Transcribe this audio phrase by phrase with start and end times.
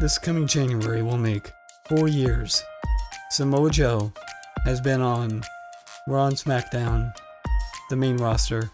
[0.00, 1.52] This coming January will make
[1.88, 2.64] four years
[3.30, 4.12] Samoa Joe
[4.64, 5.44] has been on
[6.08, 7.14] Raw and SmackDown,
[7.90, 8.70] the main roster,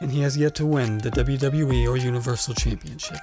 [0.00, 3.18] and he has yet to win the WWE or Universal Championship.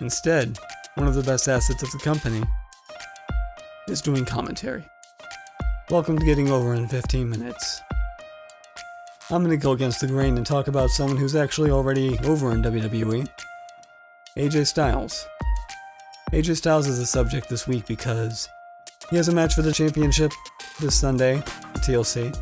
[0.00, 0.58] Instead,
[0.96, 2.42] one of the best assets of the company
[3.86, 4.84] is doing commentary.
[5.90, 7.80] Welcome to Getting Over in 15 Minutes.
[9.30, 12.50] I'm going to go against the grain and talk about someone who's actually already over
[12.50, 13.28] in WWE
[14.38, 15.26] AJ Styles.
[16.32, 18.48] AJ Styles is the subject this week because
[19.10, 20.32] he has a match for the championship
[20.80, 21.36] this Sunday,
[21.80, 22.34] TLC,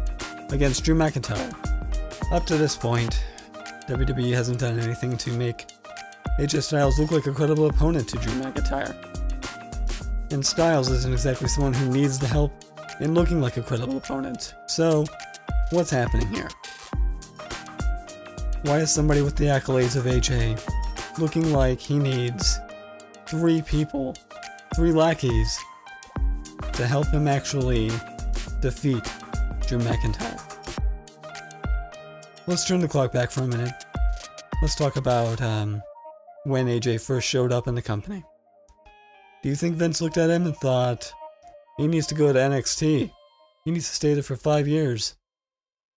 [0.52, 1.52] against Drew McIntyre.
[2.30, 3.24] Up to this point,
[3.88, 5.66] WWE hasn't done anything to make
[6.38, 8.94] AJ Styles look like a credible opponent to Drew McIntyre.
[10.32, 12.52] And Styles isn't exactly someone who needs the help
[13.00, 14.54] in looking like a credible opponent.
[14.68, 15.06] So,
[15.70, 16.50] what's happening here?
[18.62, 20.60] Why is somebody with the accolades of AJ
[21.18, 22.58] looking like he needs
[23.26, 24.16] three people,
[24.74, 25.58] three lackeys,
[26.72, 27.90] to help him actually
[28.60, 29.02] defeat
[29.66, 30.40] Drew McIntyre?
[32.46, 33.72] Let's turn the clock back for a minute.
[34.62, 35.82] Let's talk about um,
[36.44, 38.24] when AJ first showed up in the company.
[39.42, 41.12] Do you think Vince looked at him and thought,
[41.76, 43.10] he needs to go to NXT?
[43.64, 45.14] He needs to stay there for five years.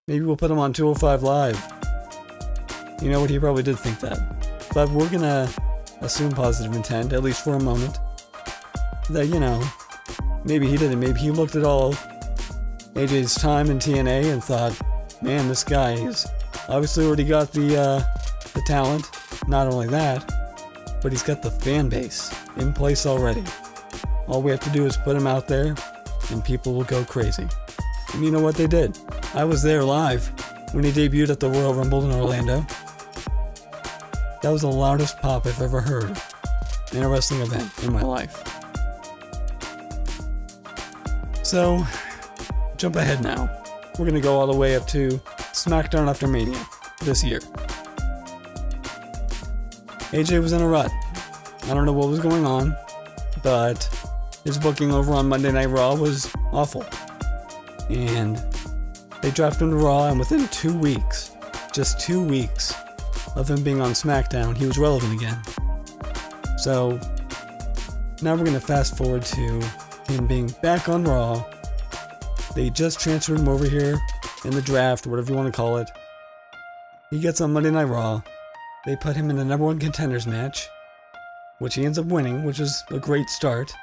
[0.07, 1.73] Maybe we'll put him on 205 Live.
[3.01, 3.29] You know what?
[3.29, 4.42] He probably did think that.
[4.73, 5.49] But we're gonna
[6.01, 7.99] assume positive intent, at least for a moment.
[9.09, 9.61] That, you know,
[10.45, 10.99] maybe he didn't.
[10.99, 11.93] Maybe he looked at all
[12.93, 14.79] AJ's time in TNA and thought,
[15.21, 16.27] man, this guy is
[16.69, 18.03] obviously already got the, uh,
[18.53, 19.09] the talent.
[19.47, 23.43] Not only that, but he's got the fan base in place already.
[24.27, 25.75] All we have to do is put him out there,
[26.31, 27.47] and people will go crazy.
[28.13, 28.97] And you know what they did?
[29.33, 30.31] I was there live
[30.73, 32.65] when he debuted at the Royal Rumble in Orlando.
[34.43, 36.21] That was the loudest pop I've ever heard
[36.91, 38.43] in a wrestling event in my life.
[41.43, 41.81] So,
[42.75, 43.49] jump ahead now.
[43.97, 45.11] We're gonna go all the way up to
[45.53, 46.59] SmackDown after Mania
[47.03, 47.39] this year.
[50.11, 50.91] AJ was in a rut.
[51.63, 52.75] I don't know what was going on,
[53.43, 53.89] but
[54.43, 56.85] his booking over on Monday Night Raw was awful.
[57.89, 58.43] And
[59.21, 61.31] they dropped him to Raw, and within two weeks,
[61.71, 62.73] just two weeks,
[63.35, 65.39] of him being on SmackDown, he was relevant again.
[66.57, 66.99] So
[68.21, 69.61] now we're going to fast forward to
[70.07, 71.43] him being back on Raw.
[72.55, 73.99] They just transferred him over here
[74.45, 75.89] in the draft, whatever you want to call it.
[77.09, 78.21] He gets on Monday Night Raw.
[78.85, 80.67] They put him in the number one contenders match,
[81.59, 83.73] which he ends up winning, which is a great start.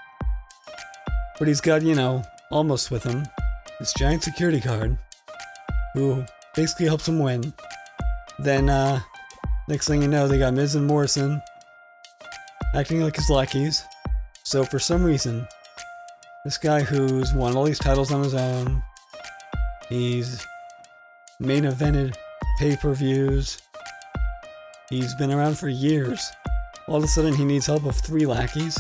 [1.38, 3.27] But he's got, you know, almost with him,
[3.78, 4.99] this giant security guard,
[5.94, 6.25] who
[6.55, 7.53] basically helps him win.
[8.38, 9.00] Then, uh,
[9.70, 11.41] Next thing you know, they got Miz and Morrison
[12.75, 13.84] acting like his lackeys.
[14.42, 15.47] So for some reason,
[16.44, 18.82] this guy who's won all these titles on his own,
[19.88, 20.44] he's
[21.38, 22.16] main evented
[22.58, 23.58] pay-per-views,
[24.88, 26.32] he's been around for years.
[26.88, 28.76] All of a sudden, he needs help of three lackeys.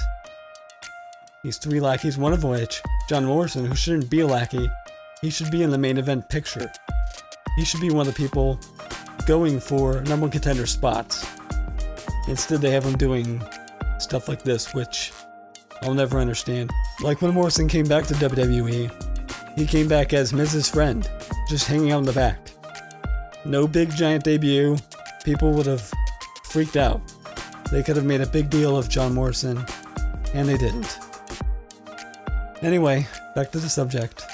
[1.44, 4.68] These three lackeys, one of which, John Morrison, who shouldn't be a lackey,
[5.20, 6.68] he should be in the main event picture.
[7.54, 8.58] He should be one of the people
[9.30, 11.24] going for number one contender spots.
[12.26, 13.40] Instead, they have him doing
[14.00, 15.12] stuff like this, which
[15.82, 16.72] I'll never understand.
[17.00, 18.90] Like when Morrison came back to WWE,
[19.56, 21.08] he came back as Miz's friend,
[21.48, 22.40] just hanging out in the back.
[23.44, 24.76] No big giant debut.
[25.22, 25.88] People would have
[26.46, 27.00] freaked out.
[27.70, 29.64] They could have made a big deal of John Morrison,
[30.34, 30.98] and they didn't.
[32.62, 34.24] Anyway, back to the subject.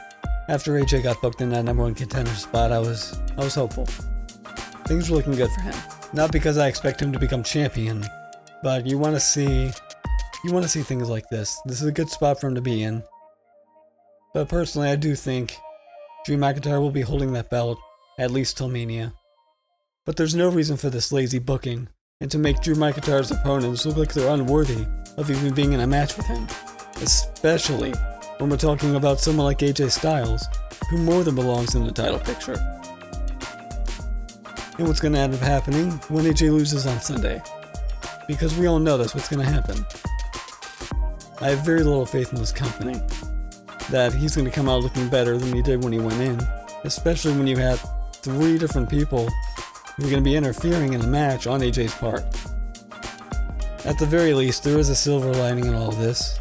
[0.48, 3.86] After AJ got booked in that number one contender spot, I was I was hopeful.
[4.86, 5.74] Things are looking good for him.
[6.12, 8.04] Not because I expect him to become champion,
[8.62, 9.70] but you want to see
[10.44, 11.60] you want to see things like this.
[11.66, 13.02] This is a good spot for him to be in.
[14.32, 15.56] But personally, I do think
[16.24, 17.78] Drew McIntyre will be holding that belt
[18.18, 19.12] at least till Mania.
[20.04, 21.88] But there's no reason for this lazy booking
[22.20, 24.86] and to make Drew McIntyre's opponents look like they're unworthy
[25.16, 26.46] of even being in a match with him.
[27.02, 27.92] Especially
[28.38, 30.46] when we're talking about someone like AJ Styles,
[30.90, 32.56] who more than belongs in the title picture.
[34.78, 37.42] And what's going to end up happening when AJ loses on Sunday.
[38.28, 39.86] Because we all know that's what's going to happen.
[41.40, 43.00] I have very little faith in this company
[43.90, 46.40] that he's going to come out looking better than he did when he went in,
[46.84, 49.28] especially when you have three different people
[49.96, 52.24] who are going to be interfering in the match on AJ's part.
[53.86, 56.38] At the very least, there is a silver lining in all of this,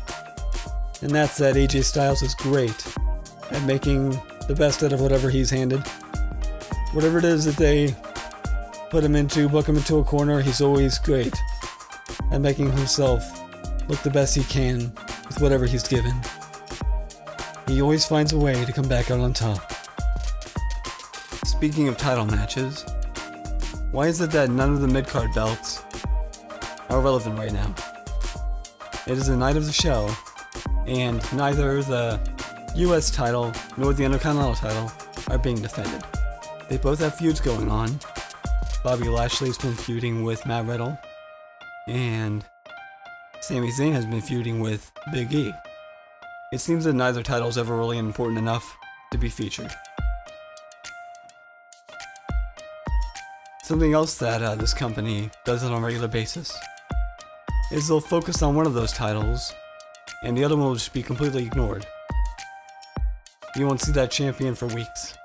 [1.02, 2.86] and that's that AJ Styles is great
[3.52, 4.10] at making
[4.48, 5.86] the best out of whatever he's handed.
[6.94, 7.96] Whatever it is that they
[8.96, 11.38] put him into, book him into a corner, he's always great
[12.32, 13.42] at making himself
[13.90, 14.90] look the best he can
[15.28, 16.14] with whatever he's given.
[17.68, 19.70] He always finds a way to come back out on top.
[21.44, 22.86] Speaking of title matches,
[23.92, 25.84] why is it that none of the mid card belts
[26.88, 27.76] are relevant right now?
[29.08, 30.10] It is the night of the show,
[30.88, 32.18] and neither the
[32.76, 34.90] US title nor the Intercontinental title
[35.30, 36.02] are being defended.
[36.70, 38.00] They both have feuds going on.
[38.86, 40.96] Bobby Lashley's been feuding with Matt Riddle,
[41.88, 42.46] and
[43.42, 45.52] Sami Zayn has been feuding with Big E.
[46.54, 48.78] It seems that neither title is ever really important enough
[49.12, 49.72] to be featured.
[53.64, 56.56] Something else that uh, this company does on a regular basis
[57.72, 59.52] is they'll focus on one of those titles,
[60.22, 61.88] and the other one will just be completely ignored.
[63.56, 65.18] You won't see that champion for weeks.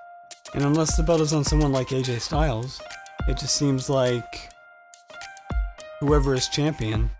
[0.54, 2.80] And unless the belt is on someone like AJ Styles,
[3.28, 4.50] it just seems like
[6.00, 7.10] whoever is champion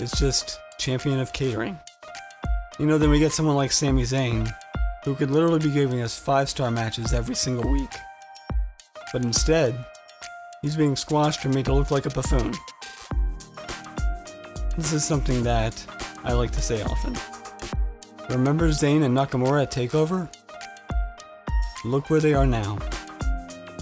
[0.00, 1.78] is just champion of catering.
[2.78, 4.52] You know, then we get someone like Sami Zayn,
[5.04, 7.92] who could literally be giving us five star matches every single week.
[9.12, 9.74] But instead,
[10.62, 12.54] he's being squashed or made to look like a buffoon.
[14.76, 15.84] This is something that
[16.24, 17.16] I like to say often.
[18.30, 20.32] Remember Zayn and Nakamura at TakeOver?
[21.84, 22.78] Look where they are now.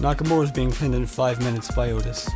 [0.01, 2.27] Nakamura is being pinned in 5 minutes by Otis.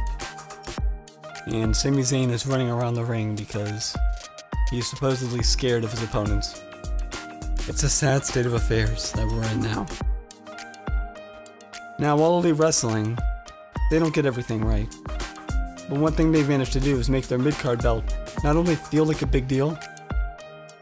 [1.46, 3.96] And Sami Zayn is running around the ring because
[4.70, 6.60] he's supposedly scared of his opponents.
[7.66, 9.86] It's a sad state of affairs that we're in now.
[11.98, 13.16] Now, All Elite Wrestling,
[13.90, 14.94] they don't get everything right.
[15.88, 18.04] But one thing they've managed to do is make their mid card belt
[18.44, 19.78] not only feel like a big deal,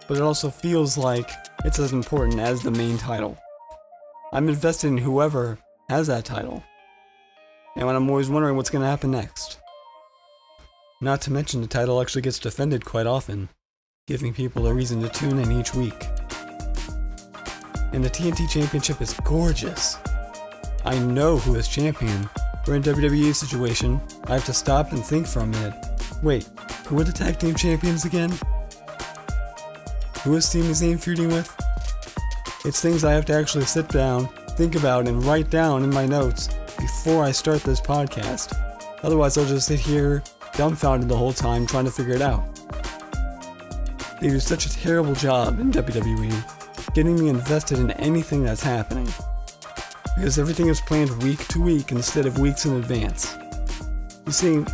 [0.08, 1.30] but it also feels like
[1.64, 3.38] it's as important as the main title.
[4.32, 5.58] I'm invested in whoever
[5.88, 6.64] has that title,
[7.76, 9.58] and I'm always wondering what's going to happen next.
[11.00, 13.48] Not to mention, the title actually gets defended quite often,
[14.06, 16.06] giving people a reason to tune in each week.
[17.92, 19.98] And the TNT Championship is gorgeous.
[20.84, 22.28] I know who is champion.
[22.66, 24.00] We're in WWE situation.
[24.24, 25.74] I have to stop and think for a minute.
[26.22, 26.48] Wait,
[26.86, 28.32] who are the tag team champions again?
[30.22, 31.52] Who is Sami Zayn feuding with?
[32.64, 36.06] It's things I have to actually sit down, think about, and write down in my
[36.06, 36.48] notes
[36.82, 38.58] before I start this podcast.
[39.04, 40.20] Otherwise, I'll just sit here
[40.56, 42.44] dumbfounded the whole time trying to figure it out.
[44.20, 49.08] They do such a terrible job in WWE getting me invested in anything that's happening.
[50.16, 53.36] Because everything is planned week to week instead of weeks in advance.
[54.26, 54.64] You see,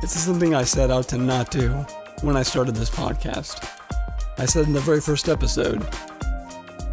[0.00, 1.68] this is something I set out to not do
[2.22, 3.68] when I started this podcast.
[4.38, 5.82] I said in the very first episode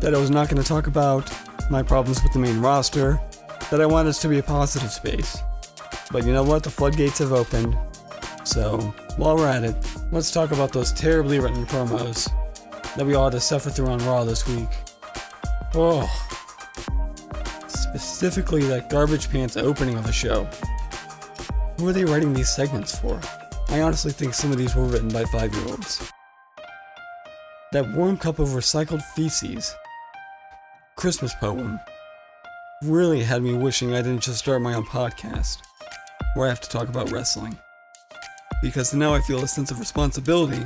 [0.02, 1.32] that I was not going to talk about
[1.72, 3.20] my problems with the main roster,
[3.72, 5.40] that I want this to be a positive space.
[6.12, 6.64] But you know what?
[6.64, 7.76] The floodgates have opened,
[8.44, 8.80] so,
[9.18, 9.76] while we're at it,
[10.12, 12.30] let's talk about those terribly written promos
[12.96, 14.68] that we all had to suffer through on Raw this week.
[15.74, 16.10] Oh.
[17.68, 20.46] Specifically, that garbage pants opening of the show.
[21.78, 23.20] Who are they writing these segments for?
[23.70, 26.12] I honestly think some of these were written by five year olds.
[27.72, 29.74] That warm cup of recycled feces.
[30.98, 31.80] Christmas poem.
[32.84, 35.60] Really had me wishing I didn't just start my own podcast,
[36.34, 37.56] where I have to talk about wrestling
[38.64, 40.66] because now I feel a sense of responsibility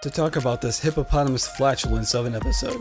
[0.00, 2.80] to talk about this hippopotamus flatulence of an episode.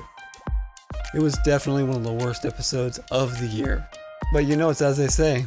[1.14, 3.86] It was definitely one of the worst episodes of the year.
[4.32, 5.46] But you know, it's as they say,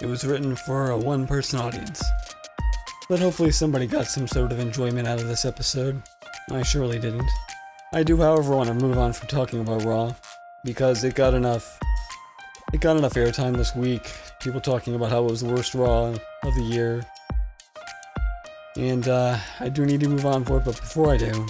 [0.00, 2.00] it was written for a one person audience.
[3.08, 6.00] But hopefully, somebody got some sort of enjoyment out of this episode.
[6.52, 7.28] I surely didn't.
[7.92, 10.14] I do, however, want to move on from talking about Raw
[10.64, 11.80] because it got enough.
[12.76, 14.12] It got enough airtime this week.
[14.38, 17.06] People talking about how it was the worst Raw of the year,
[18.76, 21.46] and uh, I do need to move on for it, but before I do,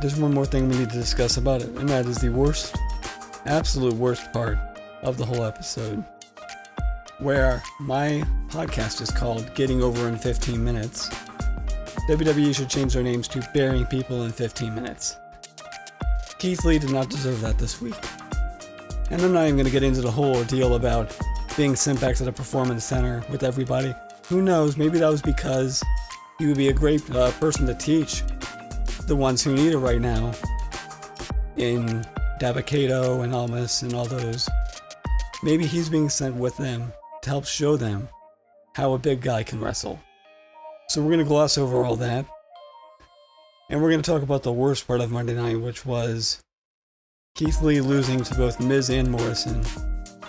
[0.00, 2.74] there's one more thing we need to discuss about it, and that is the worst,
[3.44, 4.56] absolute worst part
[5.02, 6.02] of the whole episode.
[7.18, 11.10] Where my podcast is called Getting Over in 15 Minutes.
[12.08, 15.18] WWE should change their names to Burying People in 15 Minutes.
[16.38, 17.94] Keith Lee did not deserve that this week.
[19.10, 21.16] And I'm not even going to get into the whole ordeal about
[21.56, 23.94] being sent back to the Performance Center with everybody.
[24.26, 24.76] Who knows?
[24.76, 25.82] Maybe that was because
[26.38, 28.22] he would be a great uh, person to teach
[29.06, 30.32] the ones who need it right now
[31.56, 32.04] in
[32.40, 34.48] Dabba-Kato and Almas and all those.
[35.42, 36.92] Maybe he's being sent with them
[37.22, 38.08] to help show them
[38.74, 40.00] how a big guy can wrestle.
[40.88, 42.26] So we're going to gloss over all that.
[43.70, 46.42] And we're going to talk about the worst part of Monday night, which was
[47.36, 49.60] Keith Lee losing to both Miz and Morrison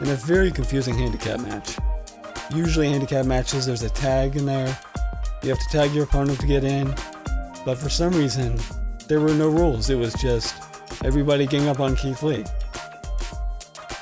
[0.01, 1.77] in a very confusing handicap match.
[2.49, 4.75] Usually, handicap matches, there's a tag in there,
[5.43, 6.87] You have to tag your opponent to get in.
[7.63, 8.59] But for some reason,
[9.07, 9.91] there were no rules.
[9.91, 10.55] It was just
[11.03, 12.43] everybody gang up on Keith Lee.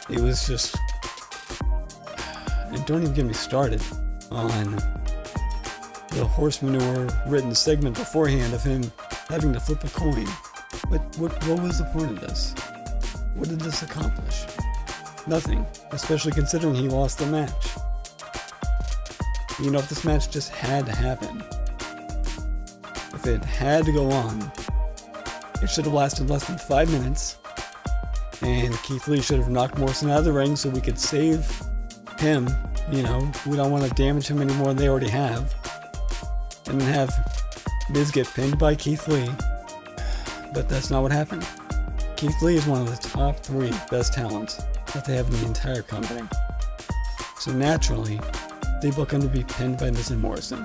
[0.10, 0.78] It was just.
[2.72, 3.84] And don't even get me started
[4.32, 4.78] on
[6.12, 8.90] the horse manure written segment beforehand of him
[9.28, 10.26] having to flip a coin.
[10.90, 12.56] But what, what was the point of this?
[13.36, 14.46] What did this accomplish?
[15.26, 17.70] Nothing, especially considering he lost the match.
[19.60, 21.44] You know, if this match just had to happen,
[23.14, 24.52] if it had to go on,
[25.62, 27.38] it should have lasted less than five minutes,
[28.42, 31.50] and Keith Lee should have knocked Morrison out of the ring so we could save
[32.20, 32.50] him.
[32.92, 35.56] You know, we don't want to damage him any more than they already have.
[36.68, 37.14] And then have
[37.90, 39.30] Miz get pinned by Keith Lee.
[40.54, 41.48] But that's not what happened.
[42.16, 45.46] Keith Lee is one of the top three best talents that they have in the
[45.46, 46.28] entire company.
[47.38, 48.20] So naturally,
[48.82, 50.64] they book him to be pinned by Miz and Morrison.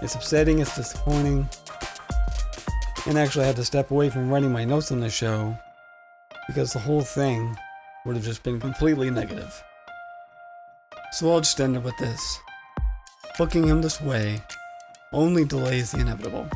[0.00, 1.48] It's upsetting, it's disappointing,
[3.06, 5.56] and actually I had to step away from writing my notes on the show
[6.46, 7.56] because the whole thing
[8.04, 9.62] would have just been completely negative.
[11.12, 12.38] So I'll just end it with this.
[13.38, 14.42] Booking him this way
[15.12, 16.48] only delays the inevitable.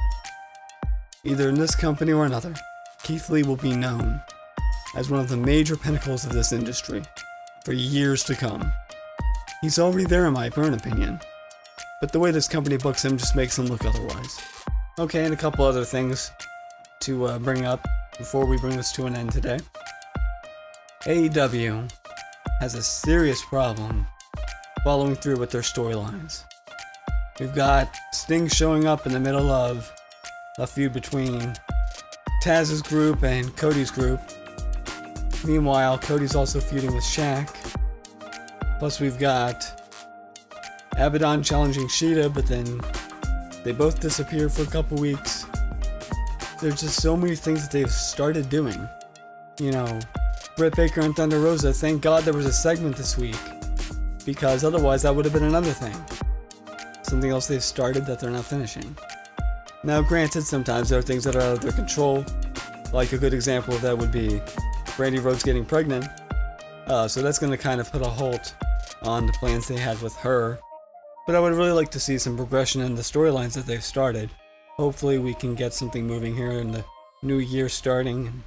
[1.24, 2.52] Either in this company or another,
[3.04, 4.20] Keith Lee will be known
[4.96, 7.00] as one of the major pinnacles of this industry
[7.64, 8.72] for years to come.
[9.60, 11.20] He's already there in my current opinion,
[12.00, 14.40] but the way this company books him just makes him look otherwise.
[14.98, 16.32] Okay, and a couple other things
[17.02, 17.86] to uh, bring up
[18.18, 19.60] before we bring this to an end today.
[21.04, 21.88] AEW
[22.58, 24.08] has a serious problem
[24.82, 26.42] following through with their storylines.
[27.38, 29.88] We've got Sting showing up in the middle of
[30.58, 31.54] a feud between
[32.42, 34.20] Taz's group and Cody's group.
[35.44, 37.48] Meanwhile, Cody's also feuding with Shaq.
[38.78, 39.64] Plus, we've got
[40.98, 42.80] Abaddon challenging Shida, but then
[43.64, 45.46] they both disappear for a couple weeks.
[46.60, 48.88] There's just so many things that they've started doing.
[49.58, 50.00] You know,
[50.56, 53.38] Britt Baker and Thunder Rosa, thank God there was a segment this week.
[54.26, 55.94] Because otherwise, that would have been another thing.
[57.02, 58.96] Something else they've started that they're not finishing.
[59.84, 62.24] Now, granted, sometimes there are things that are out of their control.
[62.92, 64.40] Like a good example of that would be
[64.96, 66.06] Brandi Rhodes getting pregnant.
[66.86, 68.54] Uh, so that's going to kind of put a halt
[69.02, 70.58] on the plans they had with her.
[71.26, 74.30] But I would really like to see some progression in the storylines that they've started.
[74.76, 76.84] Hopefully, we can get something moving here in the
[77.22, 78.42] new year starting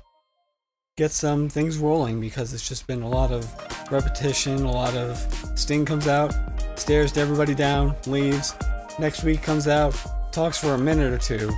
[0.97, 3.45] get some things rolling because it's just been a lot of
[3.91, 5.17] repetition, a lot of
[5.55, 6.33] Sting comes out,
[6.79, 8.55] stares everybody down, leaves.
[8.97, 9.93] Next week comes out,
[10.35, 11.49] talks for a minute or two.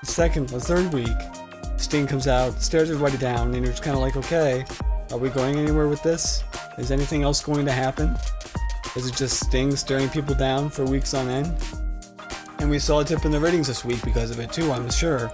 [0.00, 1.06] The second, the third week,
[1.76, 4.64] Sting comes out, stares everybody down, and you're just kind of like, okay,
[5.12, 6.42] are we going anywhere with this?
[6.78, 8.16] Is anything else going to happen?
[8.96, 11.54] Is it just Sting staring people down for weeks on end?
[12.58, 14.90] And we saw a dip in the ratings this week because of it too, I'm
[14.90, 15.30] sure.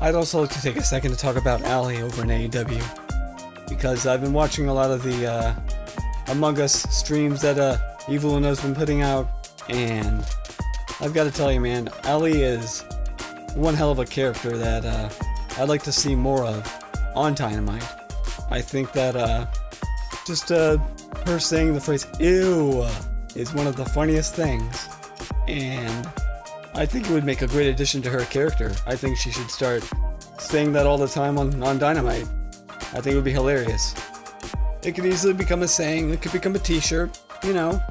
[0.00, 3.68] I'd also like to take a second to talk about Allie over in AEW.
[3.68, 5.54] Because I've been watching a lot of the uh,
[6.28, 7.76] Among Us streams that uh,
[8.08, 9.28] Evil Uno's been putting out,
[9.68, 10.24] and
[11.00, 12.82] I've got to tell you, man, Ellie is
[13.54, 15.10] one hell of a character that uh,
[15.58, 16.84] I'd like to see more of
[17.14, 17.86] on Dynamite.
[18.50, 19.46] I think that uh,
[20.26, 20.78] just uh,
[21.26, 22.86] her saying the phrase "ew"
[23.34, 24.88] is one of the funniest things,
[25.48, 26.08] and
[26.74, 28.74] I think it would make a great addition to her character.
[28.86, 29.84] I think she should start
[30.38, 32.26] saying that all the time on, on Dynamite.
[32.92, 33.94] I think it would be hilarious.
[34.82, 37.82] It could easily become a saying, it could become a t shirt, you know,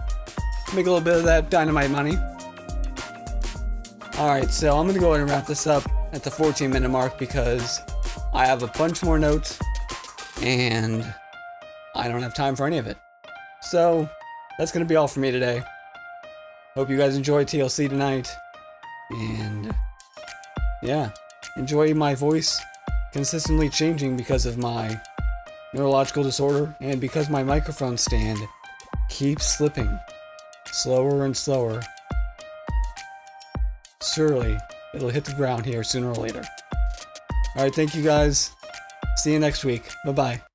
[0.74, 2.18] make a little bit of that Dynamite money.
[4.18, 7.20] Alright, so I'm gonna go ahead and wrap this up at the 14 minute mark
[7.20, 7.82] because
[8.34, 9.60] I have a bunch more notes
[10.42, 11.06] and
[11.96, 12.98] I don't have time for any of it.
[13.62, 14.10] So,
[14.58, 15.62] that's gonna be all for me today.
[16.76, 18.30] Hope you guys enjoyed TLC tonight.
[19.10, 19.76] And
[20.82, 21.10] yeah,
[21.58, 22.58] enjoy my voice
[23.12, 24.98] consistently changing because of my
[25.74, 28.40] neurological disorder and because my microphone stand
[29.10, 30.00] keeps slipping
[30.68, 31.82] slower and slower.
[34.14, 34.58] Surely
[34.94, 36.44] it'll hit the ground here sooner or later.
[37.56, 38.52] Alright, thank you guys.
[39.18, 39.84] See you next week.
[40.06, 40.55] Bye bye.